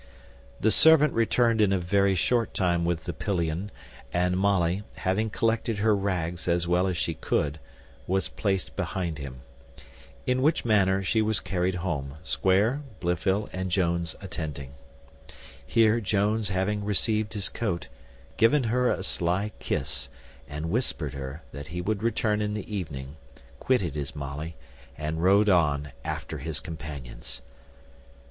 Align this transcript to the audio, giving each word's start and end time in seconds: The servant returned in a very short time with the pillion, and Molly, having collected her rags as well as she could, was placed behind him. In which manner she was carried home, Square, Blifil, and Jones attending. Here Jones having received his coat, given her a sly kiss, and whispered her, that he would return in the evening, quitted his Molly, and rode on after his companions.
The 0.59 0.71
servant 0.71 1.13
returned 1.13 1.61
in 1.61 1.71
a 1.71 1.77
very 1.77 2.15
short 2.15 2.55
time 2.55 2.85
with 2.85 3.03
the 3.03 3.13
pillion, 3.13 3.69
and 4.11 4.35
Molly, 4.35 4.81
having 4.95 5.29
collected 5.29 5.77
her 5.77 5.95
rags 5.95 6.47
as 6.47 6.67
well 6.67 6.87
as 6.87 6.97
she 6.97 7.13
could, 7.13 7.59
was 8.07 8.27
placed 8.27 8.75
behind 8.75 9.19
him. 9.19 9.41
In 10.25 10.41
which 10.41 10.65
manner 10.65 11.03
she 11.03 11.21
was 11.21 11.39
carried 11.39 11.75
home, 11.85 12.15
Square, 12.23 12.81
Blifil, 12.99 13.47
and 13.53 13.69
Jones 13.69 14.15
attending. 14.21 14.73
Here 15.63 16.01
Jones 16.01 16.49
having 16.49 16.83
received 16.83 17.33
his 17.35 17.47
coat, 17.47 17.87
given 18.37 18.63
her 18.63 18.89
a 18.89 19.03
sly 19.03 19.51
kiss, 19.59 20.09
and 20.49 20.71
whispered 20.71 21.13
her, 21.13 21.43
that 21.51 21.67
he 21.67 21.79
would 21.79 22.01
return 22.01 22.41
in 22.41 22.55
the 22.55 22.75
evening, 22.75 23.17
quitted 23.59 23.93
his 23.93 24.15
Molly, 24.15 24.55
and 24.97 25.21
rode 25.21 25.47
on 25.47 25.91
after 26.03 26.39
his 26.39 26.59
companions. 26.59 27.43